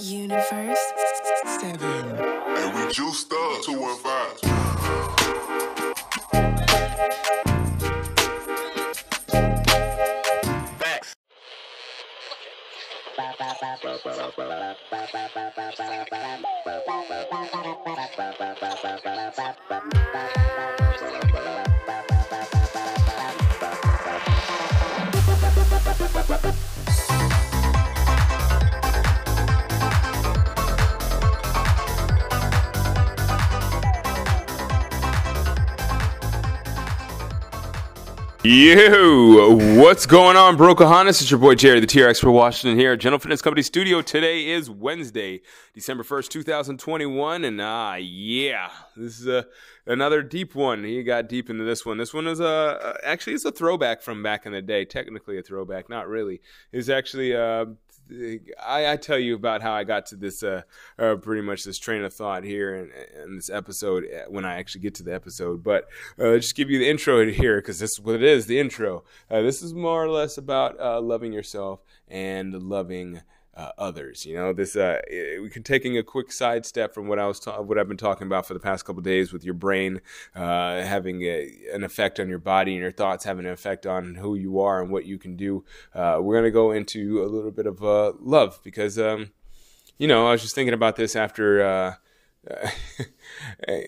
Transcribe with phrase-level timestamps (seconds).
[0.00, 0.92] Universe
[1.60, 1.78] 7.
[1.80, 4.50] And we juiced up 215.
[10.78, 11.14] Facts.
[38.46, 41.22] Yo, what's going on, Brokahanas?
[41.22, 44.02] It's your boy Jerry, the TRX for Washington here at General Fitness Company Studio.
[44.02, 45.40] Today is Wednesday,
[45.72, 49.46] December 1st, 2021, and ah, yeah, this is a,
[49.86, 50.84] another deep one.
[50.84, 51.96] He got deep into this one.
[51.96, 54.84] This one is a, actually, it's a throwback from back in the day.
[54.84, 56.42] Technically a throwback, not really.
[56.70, 57.64] It's actually, uh,
[58.62, 60.62] I, I tell you about how I got to this, uh,
[60.98, 62.90] uh, pretty much this train of thought here in,
[63.22, 65.62] in this episode uh, when I actually get to the episode.
[65.62, 65.88] But
[66.18, 69.04] uh, just give you the intro here because this is what it is the intro.
[69.30, 73.22] Uh, this is more or less about uh, loving yourself and loving.
[73.56, 75.00] Uh, others, you know, this uh,
[75.40, 78.26] we can taking a quick sidestep from what I was ta- what I've been talking
[78.26, 80.00] about for the past couple days with your brain
[80.34, 84.16] uh, having a, an effect on your body and your thoughts having an effect on
[84.16, 85.64] who you are and what you can do.
[85.94, 89.30] Uh, we're gonna go into a little bit of uh, love because, um,
[89.98, 91.62] you know, I was just thinking about this after.
[91.62, 91.94] Uh,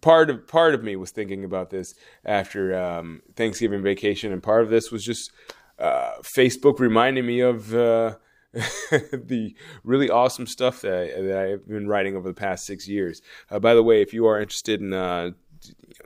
[0.00, 4.62] part of part of me was thinking about this after um, Thanksgiving vacation, and part
[4.62, 5.32] of this was just
[5.78, 8.16] uh, Facebook reminding me of uh,
[8.90, 9.54] the
[9.84, 13.20] really awesome stuff that I, that I've been writing over the past six years.
[13.50, 15.32] Uh, by the way, if you are interested in uh,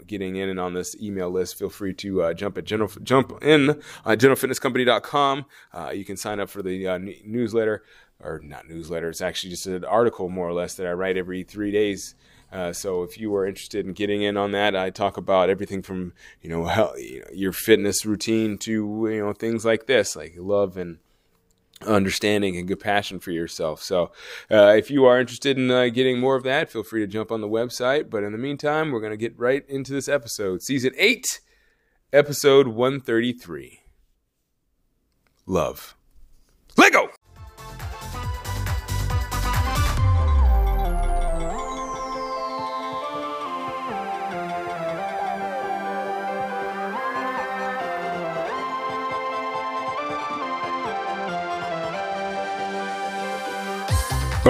[0.06, 3.42] getting in and on this email list, feel free to uh, jump at general jump
[3.42, 5.44] in on generalfitnesscompany.com.
[5.72, 7.84] Uh, you can sign up for the uh, n- newsletter
[8.20, 9.08] or not newsletter.
[9.08, 12.16] It's actually just an article more or less that I write every three days.
[12.52, 15.82] Uh, so if you are interested in getting in on that, I talk about everything
[15.82, 20.16] from you know, how, you know your fitness routine to you know things like this,
[20.16, 20.98] like love and
[21.86, 23.82] understanding and compassion for yourself.
[23.82, 24.12] So,
[24.50, 27.30] uh, if you are interested in uh, getting more of that, feel free to jump
[27.30, 28.10] on the website.
[28.10, 31.40] But in the meantime, we're going to get right into this episode, season eight,
[32.12, 33.80] episode one thirty three.
[35.46, 35.96] Love.
[36.76, 37.09] Lego.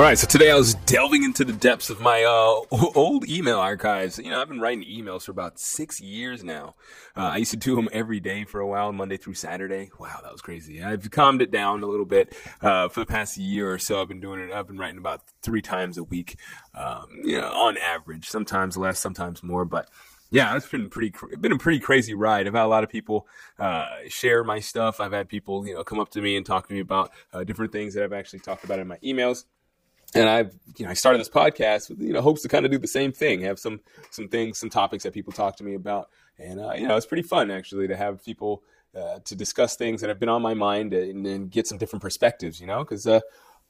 [0.01, 3.59] All right, so today I was delving into the depths of my uh, old email
[3.59, 4.19] archives.
[4.19, 6.75] You know, I've been writing emails for about six years now.
[7.15, 9.91] Uh, I used to do them every day for a while, Monday through Saturday.
[9.99, 10.83] Wow, that was crazy.
[10.83, 14.01] I've calmed it down a little bit uh, for the past year or so.
[14.01, 14.51] I've been doing it.
[14.51, 16.39] I've been writing about three times a week,
[16.75, 18.27] um, you know, on average.
[18.27, 19.91] Sometimes less, sometimes more, but
[20.31, 22.47] yeah, it's been pretty, been a pretty crazy ride.
[22.47, 23.27] I've had a lot of people,
[23.59, 24.99] uh, share my stuff.
[24.99, 27.45] I've had people, you know, come up to me and talk to me about, uh,
[27.45, 29.45] different things that I've actually talked about in my emails.
[30.15, 32.73] And I've, you know, I started this podcast with, you know, hopes to kind of
[32.73, 35.75] do the same thing, have some, some things, some topics that people talk to me
[35.75, 36.09] about.
[36.39, 38.63] And, uh, you know, it's pretty fun actually to have people,
[38.97, 42.03] uh, to discuss things that have been on my mind and, and get some different
[42.03, 43.21] perspectives, you know, cause, uh,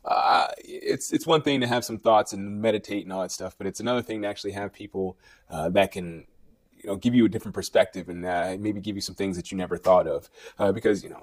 [0.05, 3.55] uh, it's it's one thing to have some thoughts and meditate and all that stuff,
[3.59, 5.19] but it's another thing to actually have people
[5.51, 6.25] uh, that can
[6.83, 9.51] you know give you a different perspective and uh, maybe give you some things that
[9.51, 11.23] you never thought of uh, because you know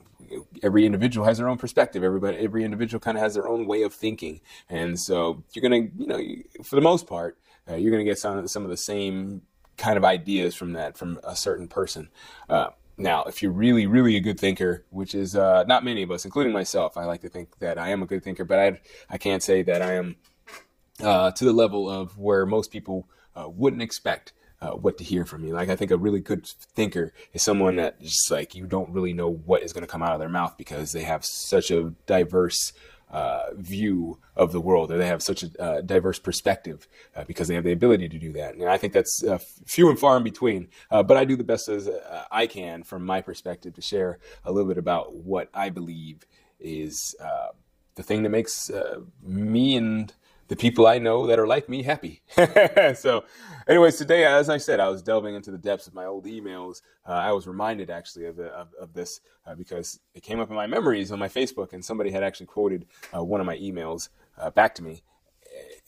[0.64, 2.04] every individual has their own perspective.
[2.04, 4.42] Everybody every individual kind of has their own way of thinking.
[4.70, 6.22] And so you're gonna you know
[6.64, 7.38] for the most part
[7.70, 9.42] uh, you're gonna get some some of the same
[9.78, 12.10] kind of ideas from that from a certain person.
[12.50, 12.70] Uh,
[13.00, 16.26] now, if you're really, really a good thinker, which is uh, not many of us,
[16.26, 19.20] including myself, I like to think that I am a good thinker, but I, I
[19.20, 20.16] can't say that I am
[21.00, 25.26] uh, to the level of where most people uh, wouldn't expect uh, what to hear
[25.26, 25.54] from me.
[25.54, 29.14] Like I think a really good thinker is someone that just like you don't really
[29.14, 31.94] know what is going to come out of their mouth because they have such a
[32.06, 32.74] diverse
[33.10, 37.48] uh, view of the world, or they have such a uh, diverse perspective uh, because
[37.48, 38.54] they have the ability to do that.
[38.56, 40.68] And I think that's uh, few and far in between.
[40.92, 44.20] Uh, but I do the best as uh, I can from my perspective to share
[44.44, 46.26] a little bit about what I believe
[46.60, 47.16] is
[47.96, 48.70] the thing that makes
[49.24, 50.14] me and
[50.48, 52.22] the people I know that are like me happy.
[52.96, 53.24] so,
[53.68, 56.82] anyways, today, as I said, I was delving into the depths of my old emails.
[57.08, 60.50] Uh, I was reminded actually of, the, of, of this uh, because it came up
[60.50, 62.86] in my memories on my Facebook, and somebody had actually quoted
[63.16, 65.04] uh, one of my emails uh, back to me,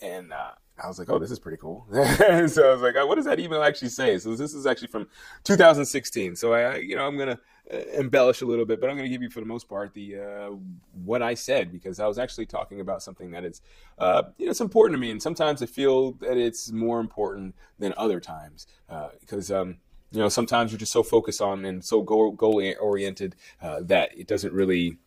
[0.02, 0.52] and uh,
[0.82, 1.94] I was like, "Oh, this is pretty cool." so
[2.30, 5.08] I was like, "What does that email actually say?" So this is actually from
[5.44, 6.36] 2016.
[6.36, 7.40] So I, you know, I'm gonna
[7.70, 10.18] embellish a little bit, but I'm going to give you for the most part the
[10.18, 10.56] uh,
[11.04, 13.62] what I said because I was actually talking about something that is,
[13.98, 17.56] uh, you know, it's important to me, and sometimes I feel that it's more important
[17.78, 19.52] than other times uh, because.
[19.52, 19.78] Um,
[20.12, 24.10] you know, sometimes you're just so focused on and so goal goal oriented uh, that
[24.18, 24.98] it doesn't really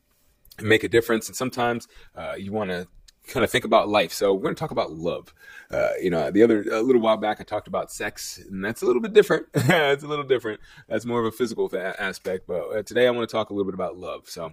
[0.61, 1.27] make a difference.
[1.27, 2.87] And sometimes uh, you want to
[3.27, 4.13] kind of think about life.
[4.13, 5.33] So we're going to talk about love.
[5.71, 8.83] Uh, you know, the other a little while back I talked about sex, and that's
[8.83, 9.47] a little bit different.
[9.55, 10.61] it's a little different.
[10.87, 12.47] That's more of a physical aspect.
[12.47, 14.29] But uh, today I want to talk a little bit about love.
[14.29, 14.53] So,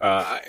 [0.00, 0.42] uh, I,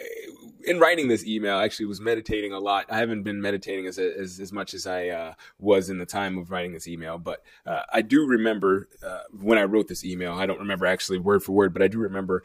[0.64, 2.86] in writing this email, I actually was meditating a lot.
[2.90, 6.38] I haven't been meditating as as, as much as I uh, was in the time
[6.38, 10.34] of writing this email, but uh, I do remember uh, when I wrote this email.
[10.34, 12.44] I don't remember actually word for word, but I do remember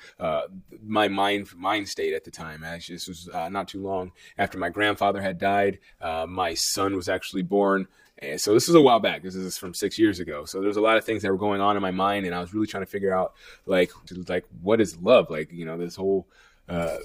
[0.83, 2.65] my mind mind state at the time.
[2.65, 5.79] Actually, this was not too long after my grandfather had died.
[6.01, 7.87] my son was actually born.
[8.19, 9.23] And so this is a while back.
[9.23, 10.47] This is from six years ago.
[10.47, 12.41] So there's a lot of things that were going on in my mind, and I
[12.41, 13.35] was really trying to figure out
[13.67, 13.93] like
[14.27, 15.29] like what is love?
[15.29, 16.27] Like you know this whole
[16.67, 16.97] uh,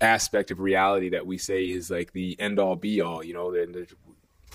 [0.00, 3.24] aspect of reality that we say is like the end all be all.
[3.24, 3.88] You know, and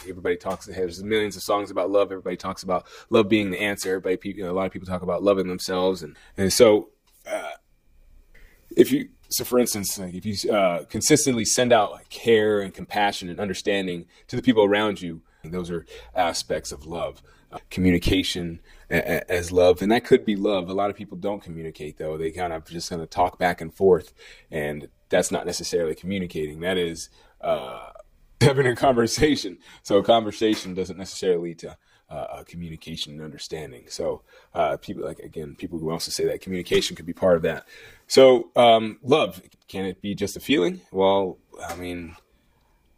[0.07, 0.67] everybody talks.
[0.67, 2.13] There's millions of songs about love.
[2.13, 3.95] Everybody talks about love being the answer.
[3.95, 6.91] Everybody, you know, a lot of people talk about loving themselves, and and so
[7.29, 7.51] uh,
[8.77, 12.73] if you so for instance like if you uh, consistently send out like care and
[12.73, 15.21] compassion and understanding to the people around you
[15.51, 15.85] those are
[16.15, 17.21] aspects of love.
[17.49, 18.59] Uh, communication
[18.91, 20.69] a- as love and that could be love.
[20.69, 22.17] A lot of people don't communicate though.
[22.17, 24.13] They kind of just kind of talk back and forth
[24.51, 26.59] and that's not necessarily communicating.
[26.59, 27.09] That is
[27.39, 27.91] uh,
[28.41, 29.59] having a conversation.
[29.83, 31.77] So a conversation doesn't necessarily lead to
[32.09, 33.85] uh, communication and understanding.
[33.89, 34.21] So
[34.53, 37.67] uh, people like again, people who also say that communication could be part of that.
[38.07, 40.81] So um, love can it be just a feeling?
[40.91, 41.37] Well,
[41.67, 42.15] I mean,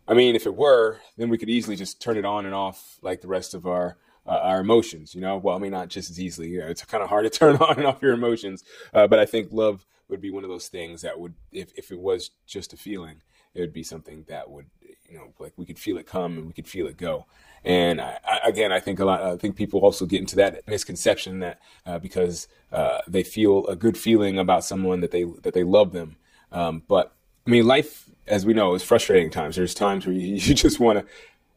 [0.08, 2.98] I mean, if it were, then we could easily just turn it on and off
[3.02, 5.16] like the rest of our uh, our emotions.
[5.16, 6.50] You know, well, I mean, not just as easily.
[6.50, 8.64] You know, it's kind of hard to turn on and off your emotions,
[8.94, 11.92] uh, but I think love would be one of those things that would, if if
[11.92, 13.22] it was just a feeling,
[13.54, 14.66] it would be something that would,
[15.10, 17.26] you know, like we could feel it come and we could feel it go.
[17.66, 19.22] And I, I, again, I think a lot.
[19.22, 23.76] I think people also get into that misconception that uh, because uh, they feel a
[23.76, 26.16] good feeling about someone that they that they love them.
[26.52, 27.14] Um, but
[27.46, 29.56] I mean, life, as we know, is frustrating times.
[29.56, 31.06] There's times where you, you just want to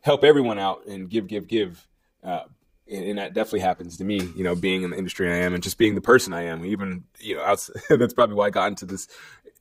[0.01, 1.87] help everyone out and give, give, give.
[2.23, 2.45] Uh,
[2.93, 4.21] and, that definitely happens to me.
[4.37, 6.65] You know, being in the industry I am, and just being the person I am.
[6.65, 7.57] Even you know,
[7.91, 9.09] that's probably why I got into this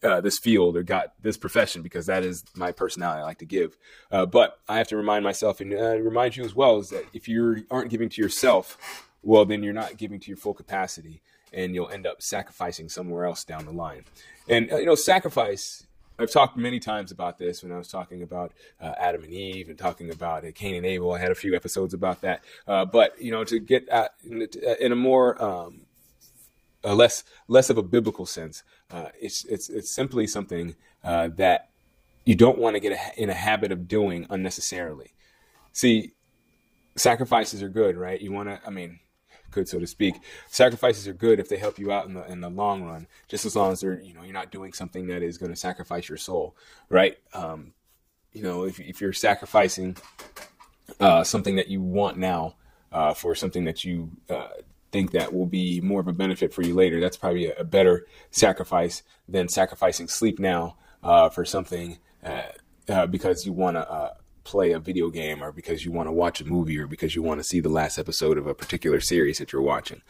[0.03, 3.21] uh, this field or got this profession because that is my personality.
[3.21, 3.77] I like to give,
[4.11, 7.05] uh, but I have to remind myself and uh, remind you as well is that
[7.13, 11.21] if you aren't giving to yourself, well, then you're not giving to your full capacity,
[11.53, 14.05] and you'll end up sacrificing somewhere else down the line.
[14.47, 15.85] And uh, you know, sacrifice.
[16.21, 19.69] I've talked many times about this when I was talking about uh, Adam and Eve
[19.69, 21.13] and talking about uh, Cain and Abel.
[21.13, 24.95] I had a few episodes about that, but you know, to get at, in a
[24.95, 25.81] more um,
[26.83, 28.63] a less less of a biblical sense.
[28.89, 31.69] Uh, it's it's it's simply something uh, that
[32.25, 35.13] you don't want to get a, in a habit of doing unnecessarily.
[35.73, 36.11] See,
[36.95, 38.19] sacrifices are good, right?
[38.19, 38.99] You want to, I mean,
[39.51, 40.15] good so to speak.
[40.47, 43.45] Sacrifices are good if they help you out in the in the long run, just
[43.45, 46.09] as long as they're you know you're not doing something that is going to sacrifice
[46.09, 46.55] your soul,
[46.89, 47.17] right?
[47.33, 47.73] Um,
[48.33, 49.97] you know, if if you're sacrificing
[50.99, 52.55] uh, something that you want now
[52.91, 54.49] uh, for something that you uh,
[54.91, 56.99] think that will be more of a benefit for you later.
[56.99, 62.43] That's probably a, a better sacrifice than sacrificing sleep now uh, for something uh,
[62.89, 66.41] uh, because you want to play a video game or because you want to watch
[66.41, 69.37] a movie or because you want to see the last episode of a particular series
[69.37, 70.01] that you're watching.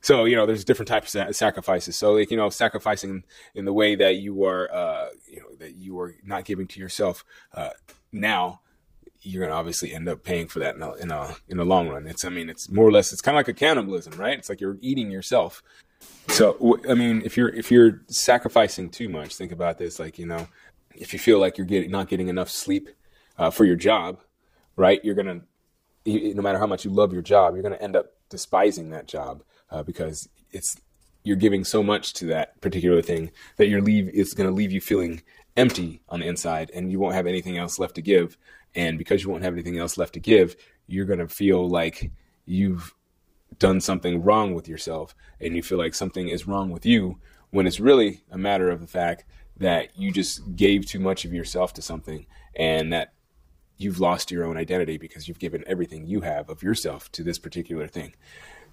[0.00, 1.96] So, you know, there's different types of sacrifices.
[1.96, 5.74] So, like, you know, sacrificing in the way that you are, uh, you know, that
[5.74, 7.70] you are not giving to yourself uh,
[8.12, 8.60] now
[9.22, 11.64] you're going to obviously end up paying for that in a, in a in the
[11.64, 12.06] long run.
[12.06, 14.38] It's I mean it's more or less it's kind of like a cannibalism, right?
[14.38, 15.62] It's like you're eating yourself.
[16.28, 19.98] So I mean, if you're if you're sacrificing too much, think about this.
[19.98, 20.46] Like you know,
[20.94, 22.88] if you feel like you're getting not getting enough sleep
[23.38, 24.18] uh, for your job,
[24.76, 25.04] right?
[25.04, 25.42] You're gonna
[26.06, 29.42] no matter how much you love your job, you're gonna end up despising that job
[29.70, 30.76] uh, because it's
[31.24, 34.80] you're giving so much to that particular thing that your leave is to leave you
[34.80, 35.22] feeling
[35.56, 38.38] empty on the inside and you won't have anything else left to give
[38.74, 42.10] and because you won't have anything else left to give, you're to feel like
[42.46, 42.94] you've
[43.58, 47.18] done something wrong with yourself and you feel like something is wrong with you
[47.50, 49.24] when it's really a matter of the fact
[49.56, 53.12] that you just gave too much of yourself to something and that
[53.78, 57.38] you've lost your own identity because you've given everything you have of yourself to this
[57.38, 58.14] particular thing.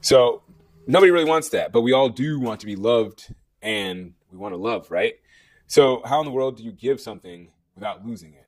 [0.01, 0.43] So
[0.87, 4.53] nobody really wants that, but we all do want to be loved and we want
[4.53, 5.13] to love, right?
[5.67, 8.45] So how in the world do you give something without losing it?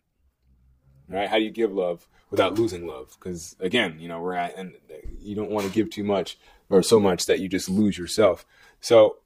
[1.08, 1.30] right?
[1.30, 3.16] How do you give love without losing love?
[3.20, 4.74] Because again, you know, we're at, and
[5.20, 6.38] you don't want to give too much
[6.70, 8.46] or so much that you just lose yourself.
[8.82, 9.18] So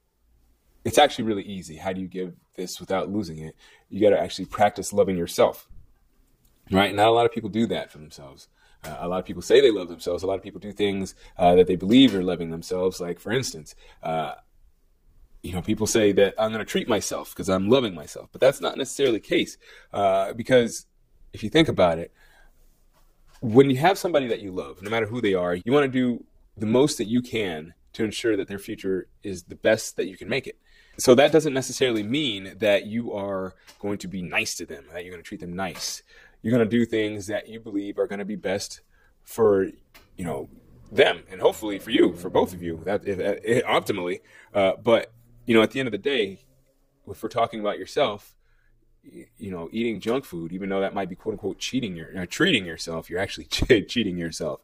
[0.86, 1.78] it's actually really easy.
[1.78, 3.56] How do you give this without losing it?
[3.90, 5.68] You got to actually practice loving yourself.
[6.72, 6.94] Right?
[6.96, 8.48] Not a lot of people do that for themselves.
[8.84, 10.24] Uh, a lot of people say they love themselves.
[10.24, 13.00] A lot of people do things uh, that they believe are loving themselves.
[13.00, 14.36] Like, for instance, uh,
[15.44, 18.42] you know, people say that I'm going to treat myself because I'm loving myself, but
[18.42, 19.58] that's not necessarily the case.
[19.94, 20.86] Uh, because
[21.34, 22.12] if you think about it,
[23.42, 25.92] when you have somebody that you love, no matter who they are, you want to
[25.92, 26.24] do
[26.58, 30.16] the most that you can to ensure that their future is the best that you
[30.16, 30.60] can make it.
[31.02, 35.04] So that doesn't necessarily mean that you are going to be nice to them, that
[35.04, 36.04] you're going to treat them nice.
[36.44, 38.82] You're going to do things that you believe are going to be best
[39.24, 39.64] for,
[40.16, 40.48] you know,
[40.92, 44.20] them and hopefully for you, for both of you, that if, if, optimally.
[44.54, 45.12] Uh, but
[45.48, 46.38] you know, at the end of the day,
[47.08, 48.36] if we're talking about yourself,
[49.02, 52.28] you know, eating junk food, even though that might be quote unquote cheating your uh,
[52.30, 53.46] treating yourself, you're actually
[53.88, 54.62] cheating yourself.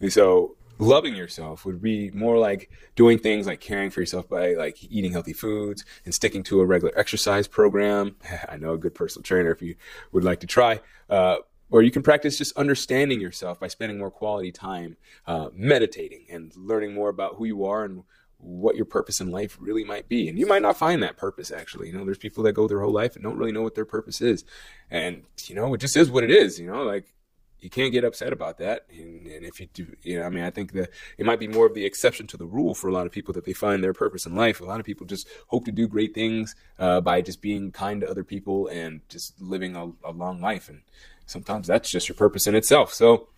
[0.00, 4.54] And so loving yourself would be more like doing things like caring for yourself by
[4.54, 8.16] like eating healthy foods and sticking to a regular exercise program.
[8.48, 9.76] I know a good personal trainer if you
[10.12, 10.80] would like to try.
[11.08, 11.36] Uh,
[11.70, 16.56] or you can practice just understanding yourself by spending more quality time uh, meditating and
[16.56, 18.04] learning more about who you are and
[18.38, 20.28] what your purpose in life really might be.
[20.28, 21.88] And you might not find that purpose actually.
[21.88, 23.84] You know, there's people that go their whole life and don't really know what their
[23.84, 24.44] purpose is.
[24.90, 27.12] And, you know, it just is what it is, you know, like
[27.60, 28.86] you can't get upset about that.
[28.90, 31.48] And, and, if you do, you know, I mean, I think that it might be
[31.48, 33.82] more of the exception to the rule for a lot of people that they find
[33.82, 34.60] their purpose in life.
[34.60, 38.00] A lot of people just hope to do great things uh, by just being kind
[38.00, 40.68] to other people and just living a, a, long life.
[40.68, 40.82] And
[41.26, 42.92] sometimes that's just your purpose in itself.
[42.92, 43.28] So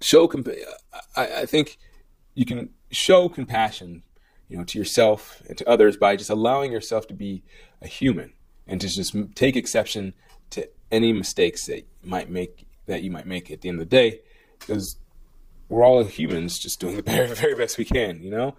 [0.00, 0.48] show, comp-
[1.16, 1.78] I, I think
[2.34, 4.04] you can show compassion,
[4.48, 7.42] you know, to yourself and to others by just allowing yourself to be
[7.82, 8.32] a human
[8.66, 10.14] and to just take exception
[10.50, 13.96] to any mistakes that might make that you might make at the end of the
[13.96, 14.20] day
[14.58, 14.96] because
[15.68, 18.56] we're all humans just doing the very, very best we can, you know?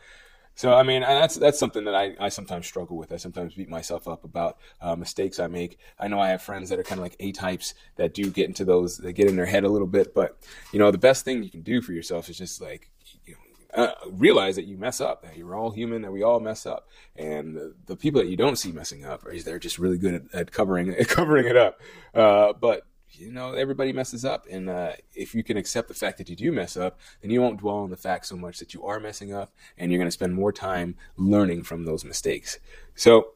[0.59, 3.13] So I mean, that's that's something that I, I sometimes struggle with.
[3.13, 5.79] I sometimes beat myself up about uh, mistakes I make.
[5.97, 8.47] I know I have friends that are kind of like A types that do get
[8.47, 10.13] into those, they get in their head a little bit.
[10.13, 10.37] But
[10.73, 12.89] you know, the best thing you can do for yourself is just like
[13.25, 16.41] you know, uh, realize that you mess up, that you're all human, that we all
[16.41, 19.79] mess up, and the, the people that you don't see messing up, are they're just
[19.79, 21.79] really good at, at covering at covering it up.
[22.13, 26.17] Uh, but you know, everybody messes up, and uh, if you can accept the fact
[26.17, 28.73] that you do mess up, then you won't dwell on the fact so much that
[28.73, 32.59] you are messing up, and you're going to spend more time learning from those mistakes.
[32.95, 33.33] So.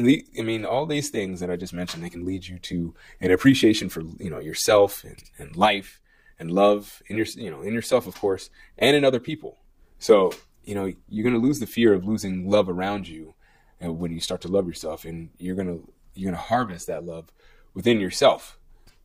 [0.00, 3.32] I mean, all these things that I just mentioned, they can lead you to an
[3.32, 6.00] appreciation for, you know, yourself and, and life
[6.38, 9.58] and love in your you know in yourself of course and in other people
[9.98, 10.32] so
[10.64, 13.34] you know you're going to lose the fear of losing love around you
[13.80, 17.04] when you start to love yourself and you're going to you're going to harvest that
[17.04, 17.32] love
[17.74, 18.58] within yourself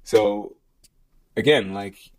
[0.03, 0.55] so
[1.35, 2.11] again like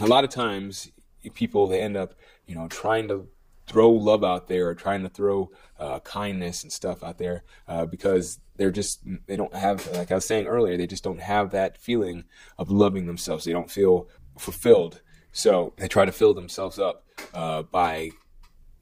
[0.00, 0.90] a lot of times
[1.34, 2.14] people they end up
[2.46, 3.28] you know trying to
[3.66, 5.50] throw love out there or trying to throw
[5.80, 10.14] uh, kindness and stuff out there uh, because they're just they don't have like i
[10.14, 12.24] was saying earlier they just don't have that feeling
[12.58, 15.00] of loving themselves they don't feel fulfilled.
[15.32, 18.10] So they try to fill themselves up uh, by,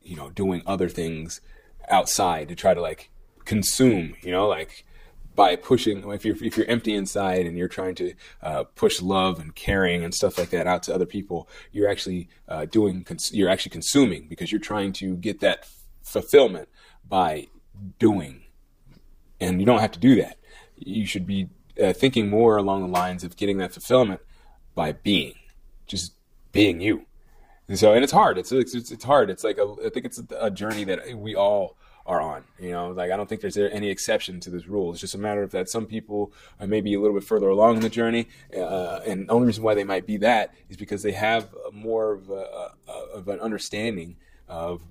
[0.02, 1.40] you know, doing other things
[1.88, 3.10] outside to try to like
[3.44, 4.84] consume, you know, like
[5.34, 9.40] by pushing if you're if you're empty inside and you're trying to uh, push love
[9.40, 13.32] and caring and stuff like that out to other people, you're actually uh, doing cons-
[13.32, 15.66] you're actually consuming because you're trying to get that
[16.02, 16.68] fulfillment
[17.08, 17.48] by
[17.98, 18.42] doing,
[19.40, 20.38] and you don't have to do that.
[20.76, 21.48] You should be
[21.82, 24.20] uh, thinking more along the lines of getting that fulfillment
[24.74, 25.34] by being
[25.86, 26.12] just
[26.52, 27.06] being you.
[27.66, 28.38] And so, and it's hard.
[28.38, 29.30] It's it's it's hard.
[29.30, 31.76] It's like a, I think it's a journey that we all
[32.06, 32.44] are on.
[32.58, 34.92] You know, like I don't think there's any exception to this rule.
[34.92, 37.76] It's just a matter of that some people are maybe a little bit further along
[37.76, 41.02] in the journey, uh, and the only reason why they might be that is because
[41.02, 42.72] they have more of a,
[43.14, 44.16] of an understanding
[44.48, 44.82] of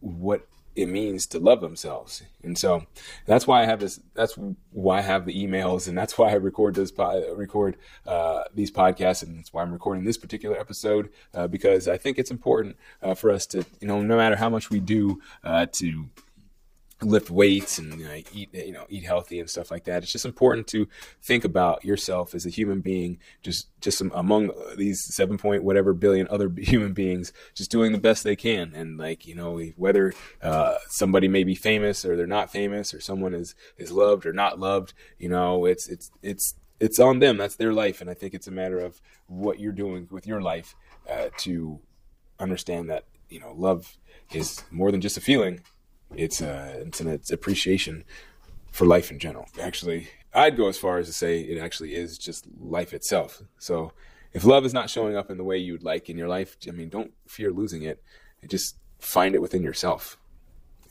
[0.00, 0.46] what
[0.76, 2.22] it means to love themselves.
[2.42, 2.84] And so
[3.26, 4.00] that's why I have this.
[4.14, 4.36] That's
[4.72, 9.22] why I have the emails, and that's why I record this record uh, these podcasts,
[9.22, 13.14] and that's why I'm recording this particular episode uh, because I think it's important uh,
[13.14, 16.08] for us to, you know, no matter how much we do uh, to
[17.02, 20.02] lift weights and you know, eat you know eat healthy and stuff like that.
[20.02, 20.88] It's just important to
[21.22, 26.26] think about yourself as a human being just just among these 7 point whatever billion
[26.28, 28.72] other human beings just doing the best they can.
[28.74, 33.00] And like you know whether uh, somebody may be famous or they're not famous or
[33.00, 37.36] someone is is loved or not loved you know it's it's it's it's on them.
[37.36, 38.00] That's their life.
[38.00, 40.74] And i think it's a matter of what you're doing with your life
[41.10, 41.80] uh, to
[42.38, 43.96] understand that you know love
[44.32, 45.60] is more than just a feeling
[46.16, 48.04] it's a it's an it's appreciation
[48.70, 49.46] for life in general.
[49.60, 53.42] Actually, I'd go as far as to say it actually is just life itself.
[53.58, 53.92] So
[54.32, 56.56] if love is not showing up in the way you would like in your life,
[56.66, 58.02] I mean, don't fear losing it.
[58.48, 60.18] Just find it within yourself,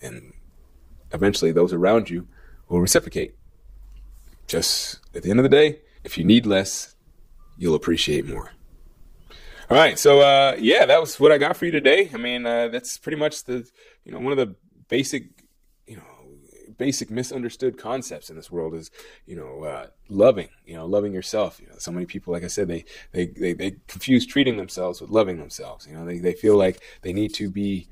[0.01, 0.33] and
[1.11, 2.27] eventually those around you
[2.69, 3.35] will reciprocate.
[4.47, 6.95] Just at the end of the day, if you need less,
[7.57, 8.51] you'll appreciate more.
[9.69, 12.09] All right, so uh, yeah, that was what I got for you today.
[12.13, 13.67] I mean, uh, that's pretty much the
[14.03, 14.55] you know one of the
[14.93, 15.23] basic
[15.87, 16.03] you know
[16.77, 18.91] basic misunderstood concepts in this world is
[19.25, 21.59] you know uh, loving you know loving yourself.
[21.59, 25.01] You know so many people like i said they, they they they confuse treating themselves
[25.01, 25.87] with loving themselves.
[25.87, 27.87] You know they, they feel like they need to be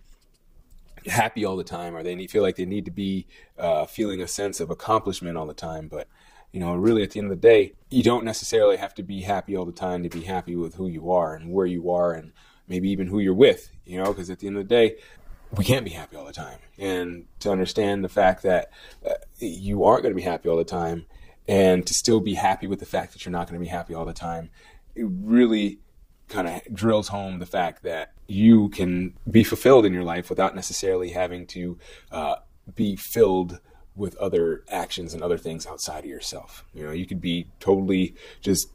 [1.08, 3.26] happy all the time or they need, feel like they need to be
[3.58, 5.88] uh, feeling a sense of accomplishment all the time.
[5.88, 6.08] But
[6.52, 9.22] you know really at the end of the day you don't necessarily have to be
[9.22, 12.14] happy all the time to be happy with who you are and where you are
[12.14, 12.32] and
[12.68, 14.96] maybe even who you're with you know because at the end of the day
[15.58, 18.72] we can't be happy all the time and to understand the fact that
[19.06, 21.06] uh, you aren't going to be happy all the time
[21.48, 23.94] and to still be happy with the fact that you're not going to be happy
[23.94, 24.50] all the time
[24.96, 25.80] it really
[26.28, 30.56] kind of drills home the fact that you can be fulfilled in your life without
[30.56, 31.78] necessarily having to
[32.12, 32.36] uh,
[32.74, 33.60] be filled
[33.96, 36.64] with other actions and other things outside of yourself.
[36.74, 38.70] You know, you could be totally just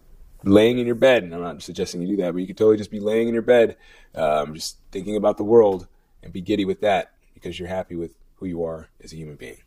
[0.44, 2.76] laying in your bed, and I'm not suggesting you do that, but you could totally
[2.76, 3.76] just be laying in your bed,
[4.14, 5.88] um, just thinking about the world
[6.26, 9.36] and be giddy with that because you're happy with who you are as a human
[9.36, 9.58] being.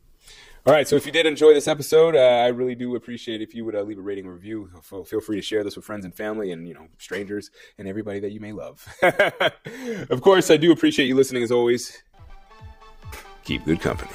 [0.66, 3.56] All right, so if you did enjoy this episode, uh, I really do appreciate if
[3.56, 4.70] you would uh, leave a rating review.
[4.84, 8.20] Feel free to share this with friends and family and, you know, strangers and everybody
[8.20, 8.86] that you may love.
[10.10, 12.04] of course, I do appreciate you listening as always.
[13.46, 14.12] Keep good company.